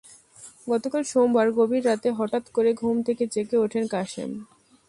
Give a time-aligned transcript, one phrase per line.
[0.69, 4.31] গতকাল সোমবার গভীর রাতে হঠাৎ করে ঘুম থেকে জেগে ওঠেন কাশেম।